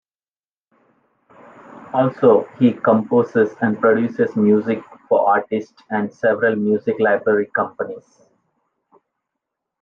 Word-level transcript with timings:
Also, 1.93 2.49
he 2.57 2.73
composes 2.73 3.55
and 3.61 3.79
produces 3.79 4.35
music 4.35 4.81
for 5.07 5.29
artists 5.29 5.79
and 5.91 6.11
several 6.11 6.55
music 6.55 6.95
library 6.99 7.45
companies. 7.55 8.25